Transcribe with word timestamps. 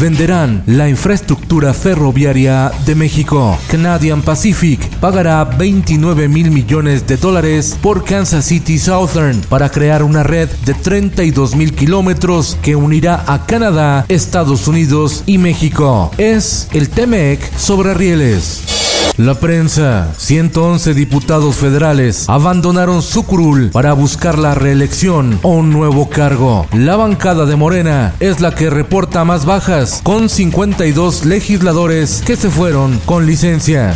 Venderán 0.00 0.62
la 0.66 0.88
infraestructura 0.88 1.74
ferroviaria 1.74 2.72
de 2.86 2.94
México. 2.94 3.58
Canadian 3.70 4.22
Pacific 4.22 4.80
pagará 4.98 5.44
29 5.44 6.26
mil 6.28 6.50
millones 6.50 7.06
de 7.06 7.18
dólares 7.18 7.78
por 7.82 8.04
Kansas 8.04 8.46
City 8.46 8.78
Southern 8.78 9.42
para 9.48 9.68
crear 9.68 10.02
una 10.02 10.22
red 10.22 10.48
de 10.64 10.72
32 10.72 11.54
mil 11.54 11.74
kilómetros 11.74 12.56
que 12.62 12.76
unirá 12.76 13.24
a 13.26 13.44
Canadá, 13.44 14.06
Estados 14.08 14.66
Unidos 14.66 15.22
y 15.26 15.36
México. 15.36 16.10
Es 16.16 16.68
el 16.72 16.88
TEMEC 16.88 17.40
sobre 17.58 17.92
rieles. 17.92 18.79
La 19.16 19.34
prensa. 19.34 20.14
111 20.16 20.94
diputados 20.94 21.56
federales 21.56 22.28
abandonaron 22.28 23.02
su 23.02 23.24
curul 23.24 23.70
para 23.70 23.92
buscar 23.92 24.38
la 24.38 24.54
reelección 24.54 25.38
o 25.42 25.50
un 25.50 25.70
nuevo 25.70 26.08
cargo. 26.08 26.66
La 26.72 26.96
bancada 26.96 27.44
de 27.44 27.56
Morena 27.56 28.14
es 28.20 28.40
la 28.40 28.54
que 28.54 28.70
reporta 28.70 29.24
más 29.24 29.44
bajas, 29.44 30.00
con 30.02 30.28
52 30.28 31.26
legisladores 31.26 32.22
que 32.24 32.36
se 32.36 32.48
fueron 32.48 32.98
con 33.04 33.26
licencia. 33.26 33.94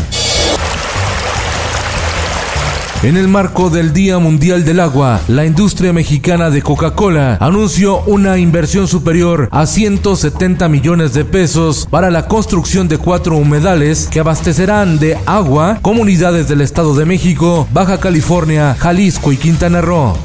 En 3.05 3.19
el 3.19 3.28
marco 3.28 3.69
del 3.69 3.92
Día 3.92 4.19
Mundial 4.19 4.64
del 4.64 4.80
Agua, 4.80 5.20
la 5.28 5.44
industria 5.44 5.92
mexicana 5.92 6.48
de 6.48 6.62
Coca-Cola 6.62 7.36
anunció 7.38 8.00
una 8.05 8.38
inversión 8.38 8.88
superior 8.88 9.50
a 9.52 9.66
170 9.66 10.70
millones 10.70 11.12
de 11.12 11.27
pesos 11.27 11.86
para 11.91 12.10
la 12.10 12.27
construcción 12.27 12.88
de 12.88 12.97
cuatro 12.97 13.36
humedales 13.36 14.08
que 14.10 14.20
abastecerán 14.20 14.98
de 14.98 15.19
agua 15.27 15.80
comunidades 15.82 16.48
del 16.48 16.62
Estado 16.62 16.94
de 16.94 17.05
México, 17.05 17.69
Baja 17.75 18.00
California, 18.00 18.75
Jalisco 18.78 19.32
y 19.32 19.36
Quintana 19.36 19.82
Roo. 19.82 20.16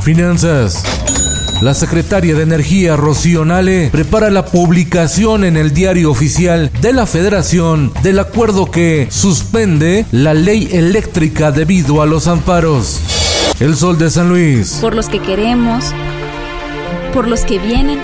Finanzas. 0.00 0.82
La 1.64 1.72
secretaria 1.72 2.34
de 2.34 2.42
Energía, 2.42 2.94
Rocío 2.94 3.46
Nale, 3.46 3.88
prepara 3.90 4.28
la 4.28 4.44
publicación 4.44 5.44
en 5.44 5.56
el 5.56 5.72
diario 5.72 6.10
oficial 6.10 6.70
de 6.82 6.92
la 6.92 7.06
Federación 7.06 7.90
del 8.02 8.18
acuerdo 8.18 8.70
que 8.70 9.08
suspende 9.10 10.04
la 10.12 10.34
ley 10.34 10.68
eléctrica 10.72 11.52
debido 11.52 12.02
a 12.02 12.06
los 12.06 12.28
amparos. 12.28 13.00
El 13.60 13.76
Sol 13.76 13.96
de 13.96 14.10
San 14.10 14.28
Luis. 14.28 14.76
Por 14.82 14.94
los 14.94 15.08
que 15.08 15.22
queremos, 15.22 15.86
por 17.14 17.26
los 17.26 17.46
que 17.46 17.58
vienen 17.58 17.98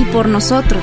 y 0.00 0.04
por 0.06 0.28
nosotros. 0.28 0.82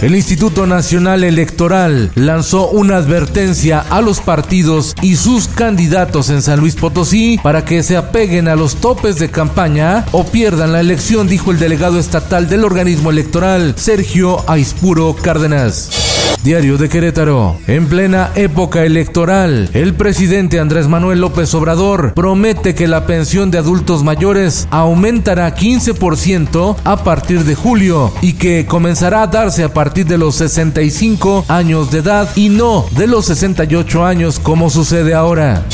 El 0.00 0.16
Instituto 0.16 0.66
Nacional 0.66 1.22
Electoral 1.22 2.10
lanzó 2.14 2.70
una 2.70 2.96
advertencia 2.96 3.80
a 3.80 4.00
los 4.00 4.20
partidos 4.20 4.94
y 5.00 5.16
sus 5.16 5.46
candidatos 5.48 6.28
en 6.30 6.42
San 6.42 6.60
Luis 6.60 6.74
Potosí 6.74 7.38
para 7.42 7.64
que 7.64 7.82
se 7.82 7.96
apeguen 7.96 8.48
a 8.48 8.56
los 8.56 8.76
topes 8.76 9.18
de 9.18 9.30
campaña 9.30 10.04
o 10.10 10.24
pierdan 10.24 10.72
la 10.72 10.80
elección, 10.80 11.28
dijo 11.28 11.52
el 11.52 11.58
delegado 11.58 11.98
estatal 11.98 12.48
del 12.48 12.64
organismo 12.64 13.10
electoral, 13.10 13.74
Sergio 13.76 14.48
Aispuro 14.48 15.14
Cárdenas. 15.14 16.11
Diario 16.42 16.76
de 16.76 16.88
Querétaro. 16.88 17.56
En 17.66 17.86
plena 17.86 18.30
época 18.34 18.84
electoral, 18.84 19.70
el 19.74 19.94
presidente 19.94 20.58
Andrés 20.58 20.88
Manuel 20.88 21.20
López 21.20 21.54
Obrador 21.54 22.14
promete 22.14 22.74
que 22.74 22.88
la 22.88 23.06
pensión 23.06 23.50
de 23.50 23.58
adultos 23.58 24.02
mayores 24.02 24.66
aumentará 24.70 25.54
15% 25.54 26.76
a 26.84 27.04
partir 27.04 27.44
de 27.44 27.54
julio 27.54 28.12
y 28.22 28.34
que 28.34 28.66
comenzará 28.66 29.22
a 29.22 29.26
darse 29.28 29.64
a 29.64 29.72
partir 29.72 30.06
de 30.06 30.18
los 30.18 30.34
65 30.36 31.44
años 31.48 31.90
de 31.90 31.98
edad 31.98 32.28
y 32.36 32.48
no 32.48 32.86
de 32.96 33.06
los 33.06 33.26
68 33.26 34.04
años 34.04 34.38
como 34.38 34.70
sucede 34.70 35.14
ahora. 35.14 35.64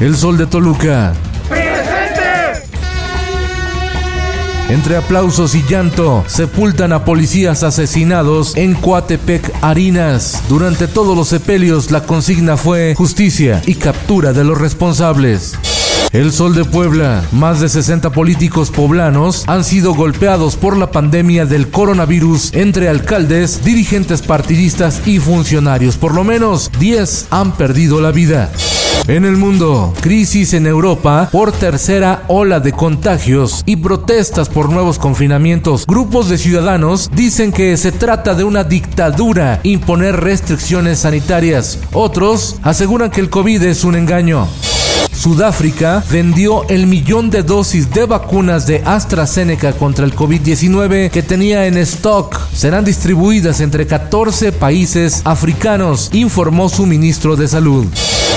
El 0.00 0.16
Sol 0.16 0.36
de 0.36 0.46
Toluca. 0.46 1.14
Entre 4.70 4.96
aplausos 4.96 5.56
y 5.56 5.64
llanto, 5.64 6.22
sepultan 6.28 6.92
a 6.92 7.04
policías 7.04 7.64
asesinados 7.64 8.56
en 8.56 8.74
Coatepec, 8.74 9.52
Harinas. 9.62 10.44
Durante 10.48 10.86
todos 10.86 11.16
los 11.16 11.26
sepelios, 11.26 11.90
la 11.90 12.04
consigna 12.04 12.56
fue 12.56 12.94
justicia 12.96 13.60
y 13.66 13.74
captura 13.74 14.32
de 14.32 14.44
los 14.44 14.56
responsables. 14.56 15.58
El 16.12 16.30
Sol 16.30 16.54
de 16.54 16.64
Puebla. 16.64 17.24
Más 17.32 17.58
de 17.58 17.68
60 17.68 18.12
políticos 18.12 18.70
poblanos 18.70 19.42
han 19.48 19.64
sido 19.64 19.92
golpeados 19.92 20.54
por 20.54 20.76
la 20.76 20.92
pandemia 20.92 21.46
del 21.46 21.68
coronavirus 21.68 22.54
entre 22.54 22.88
alcaldes, 22.88 23.64
dirigentes 23.64 24.22
partidistas 24.22 25.02
y 25.04 25.18
funcionarios. 25.18 25.96
Por 25.96 26.14
lo 26.14 26.22
menos 26.22 26.70
10 26.78 27.26
han 27.30 27.56
perdido 27.56 28.00
la 28.00 28.12
vida. 28.12 28.52
En 29.08 29.24
el 29.24 29.36
mundo, 29.36 29.92
crisis 30.00 30.54
en 30.54 30.66
Europa 30.66 31.28
por 31.32 31.52
tercera 31.52 32.24
ola 32.28 32.60
de 32.60 32.72
contagios 32.72 33.62
y 33.66 33.76
protestas 33.76 34.48
por 34.48 34.70
nuevos 34.70 34.98
confinamientos. 34.98 35.86
Grupos 35.86 36.28
de 36.28 36.38
ciudadanos 36.38 37.10
dicen 37.14 37.52
que 37.52 37.76
se 37.76 37.92
trata 37.92 38.34
de 38.34 38.44
una 38.44 38.64
dictadura 38.64 39.60
imponer 39.62 40.16
restricciones 40.20 41.00
sanitarias. 41.00 41.78
Otros 41.92 42.56
aseguran 42.62 43.10
que 43.10 43.20
el 43.20 43.30
COVID 43.30 43.62
es 43.62 43.84
un 43.84 43.96
engaño. 43.96 44.46
Sudáfrica 45.20 46.02
vendió 46.10 46.66
el 46.70 46.86
millón 46.86 47.28
de 47.28 47.42
dosis 47.42 47.90
de 47.90 48.06
vacunas 48.06 48.66
de 48.66 48.80
AstraZeneca 48.86 49.74
contra 49.74 50.06
el 50.06 50.16
COVID-19 50.16 51.10
que 51.10 51.22
tenía 51.22 51.66
en 51.66 51.76
stock. 51.76 52.40
Serán 52.54 52.86
distribuidas 52.86 53.60
entre 53.60 53.86
14 53.86 54.50
países 54.52 55.20
africanos, 55.26 56.08
informó 56.14 56.70
su 56.70 56.86
ministro 56.86 57.36
de 57.36 57.48
Salud. 57.48 57.84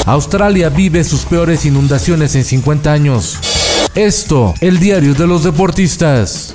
Australia 0.05 0.67
vive 0.67 1.05
sus 1.05 1.21
peores 1.21 1.63
inundaciones 1.63 2.35
en 2.35 2.43
50 2.43 2.91
años. 2.91 3.39
Esto, 3.95 4.53
el 4.59 4.77
diario 4.77 5.13
de 5.13 5.25
los 5.25 5.45
deportistas. 5.45 6.51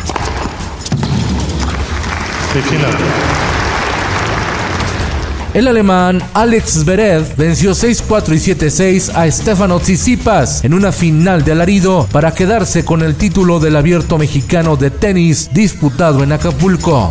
El 5.59 5.67
alemán 5.67 6.23
Alex 6.35 6.85
Zverev 6.85 7.35
venció 7.37 7.73
6-4 7.73 8.29
y 8.29 8.55
7-6 8.55 9.13
a 9.13 9.29
Stefano 9.29 9.81
Tsitsipas 9.81 10.63
en 10.63 10.73
una 10.73 10.93
final 10.93 11.43
de 11.43 11.51
alarido 11.51 12.07
para 12.13 12.33
quedarse 12.33 12.85
con 12.85 13.03
el 13.03 13.17
título 13.17 13.59
del 13.59 13.75
abierto 13.75 14.19
mexicano 14.19 14.77
de 14.77 14.93
tenis 14.93 15.51
disputado 15.53 16.23
en 16.23 16.31
Acapulco. 16.31 17.11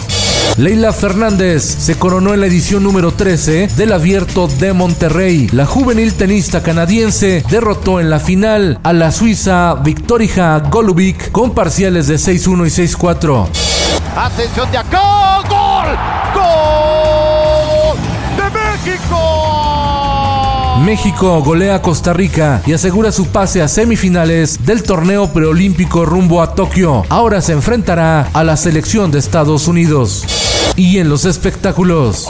Leila 0.56 0.94
Fernández 0.94 1.62
se 1.62 1.98
coronó 1.98 2.34
en 2.34 2.40
la 2.40 2.48
edición 2.48 2.84
número 2.84 3.12
13 3.12 3.68
del 3.76 3.92
Abierto 3.92 4.48
de 4.48 4.72
Monterrey. 4.72 5.50
La 5.52 5.66
juvenil 5.66 6.14
tenista 6.14 6.64
canadiense 6.64 7.44
derrotó 7.50 8.00
en 8.00 8.10
la 8.10 8.22
final 8.22 8.80
a 8.82 8.94
la 8.94 9.12
suiza 9.12 9.76
Victoria 9.84 10.60
Golubic 10.60 11.34
con 11.34 11.54
parciales 11.54 12.08
de 12.08 12.16
6-1 12.16 12.66
y 12.66 12.88
6-4. 12.88 13.48
Atención 14.16 14.72
de 14.72 14.78
acá, 14.78 15.42
gol, 15.50 15.98
gol 16.34 17.37
México. 18.88 20.78
México 20.86 21.44
golea 21.44 21.76
a 21.76 21.82
Costa 21.82 22.14
Rica 22.14 22.62
y 22.66 22.72
asegura 22.72 23.12
su 23.12 23.28
pase 23.28 23.62
a 23.62 23.68
semifinales 23.68 24.66
del 24.66 24.84
torneo 24.84 25.34
preolímpico 25.34 26.06
rumbo 26.06 26.42
a 26.42 26.56
Tokio. 26.56 27.04
Ahora 27.10 27.42
se 27.42 27.52
enfrentará 27.52 28.30
a 28.32 28.44
la 28.46 28.56
selección 28.56 29.12
de 29.12 29.20
Estados 29.20 29.68
Unidos 29.68 30.24
y 30.78 31.00
en 31.00 31.10
los 31.10 31.26
espectáculos. 31.26 32.30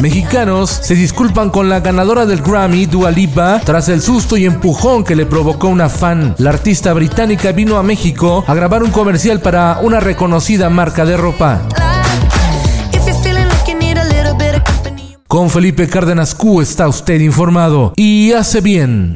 Mexicanos 0.00 0.70
se 0.70 0.94
disculpan 0.94 1.50
con 1.50 1.68
la 1.68 1.80
ganadora 1.80 2.24
del 2.24 2.40
Grammy, 2.40 2.86
Dua 2.86 3.10
Lipa, 3.10 3.60
tras 3.64 3.90
el 3.90 4.00
susto 4.00 4.38
y 4.38 4.46
empujón 4.46 5.04
que 5.04 5.14
le 5.14 5.26
provocó 5.26 5.68
una 5.68 5.90
fan. 5.90 6.34
La 6.38 6.48
artista 6.50 6.94
británica 6.94 7.52
vino 7.52 7.76
a 7.76 7.82
México 7.82 8.42
a 8.46 8.54
grabar 8.54 8.82
un 8.82 8.90
comercial 8.90 9.40
para 9.40 9.78
una 9.82 10.00
reconocida 10.00 10.70
marca 10.70 11.04
de 11.04 11.18
ropa. 11.18 11.60
Con 15.28 15.50
Felipe 15.50 15.86
Cárdenas 15.88 16.34
Q 16.34 16.62
está 16.62 16.88
usted 16.88 17.20
informado 17.20 17.92
y 17.94 18.32
hace 18.32 18.60
bien. 18.60 19.14